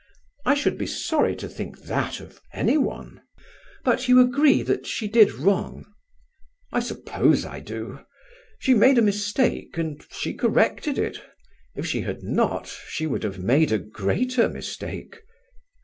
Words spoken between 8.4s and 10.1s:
She made a mistake and